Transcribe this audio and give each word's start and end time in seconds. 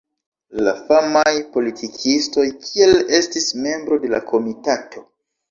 La 0.67 0.71
famaj 0.85 1.33
politikistoj 1.57 2.47
kiel 2.65 2.95
estis 3.19 3.47
membro 3.67 4.01
de 4.09 4.25
komitato. 4.35 5.07